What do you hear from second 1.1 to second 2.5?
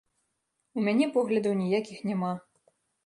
поглядаў ніякіх няма.